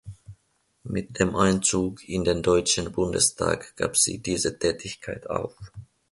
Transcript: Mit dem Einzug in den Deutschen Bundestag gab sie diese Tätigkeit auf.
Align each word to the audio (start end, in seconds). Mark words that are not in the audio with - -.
Mit 0.83 1.19
dem 1.19 1.35
Einzug 1.35 2.09
in 2.09 2.23
den 2.23 2.41
Deutschen 2.41 2.91
Bundestag 2.91 3.75
gab 3.75 3.95
sie 3.95 4.17
diese 4.17 4.57
Tätigkeit 4.57 5.29
auf. 5.29 5.55